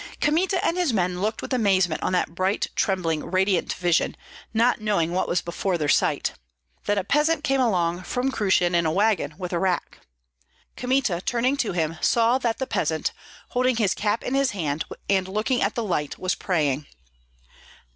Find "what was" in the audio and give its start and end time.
5.11-5.43